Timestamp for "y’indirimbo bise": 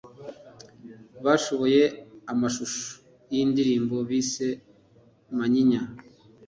3.33-4.47